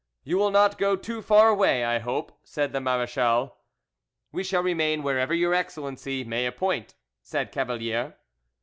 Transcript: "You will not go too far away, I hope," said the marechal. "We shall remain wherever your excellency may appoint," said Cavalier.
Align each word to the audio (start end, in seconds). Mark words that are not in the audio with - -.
"You 0.23 0.39
will 0.39 0.49
not 0.49 0.79
go 0.79 0.95
too 0.95 1.21
far 1.21 1.49
away, 1.49 1.83
I 1.85 1.99
hope," 1.99 2.31
said 2.43 2.73
the 2.73 2.81
marechal. 2.81 3.57
"We 4.31 4.43
shall 4.43 4.63
remain 4.63 5.03
wherever 5.03 5.35
your 5.35 5.53
excellency 5.53 6.23
may 6.23 6.47
appoint," 6.47 6.95
said 7.21 7.51
Cavalier. 7.51 8.15